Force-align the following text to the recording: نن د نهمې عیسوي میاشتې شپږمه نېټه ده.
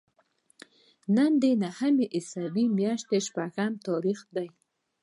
نن 1.15 1.31
د 1.41 1.43
نهمې 1.63 2.05
عیسوي 2.15 2.65
میاشتې 2.77 3.17
شپږمه 3.27 3.65
نېټه 3.73 4.23
ده. 4.35 4.45